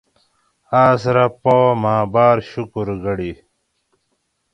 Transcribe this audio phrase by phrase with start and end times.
[0.83, 3.31] آس رہ پا مہ باۤر شکر گۤڑی